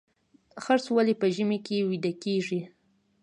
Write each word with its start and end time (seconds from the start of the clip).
خرس 0.63 0.85
ولې 0.95 1.13
په 1.21 1.27
ژمي 1.35 1.59
کې 1.65 1.87
ویده 1.89 2.11
کیږي؟ 2.23 2.61